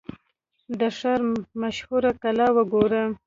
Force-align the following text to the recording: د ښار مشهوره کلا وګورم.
د 0.79 0.81
ښار 0.97 1.21
مشهوره 1.61 2.11
کلا 2.21 2.47
وګورم. 2.57 3.11